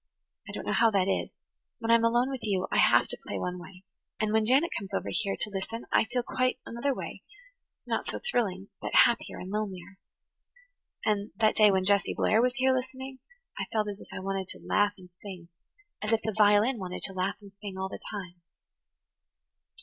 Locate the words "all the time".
17.77-18.41